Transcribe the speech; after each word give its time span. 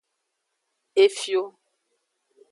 Efio. 1.05 1.43